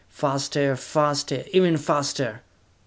Faster! 0.09 0.75
Faster! 0.75 1.43
Even 1.53 1.77
faster!" 1.77 2.41